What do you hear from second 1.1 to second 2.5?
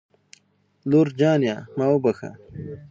جانې ما وبښه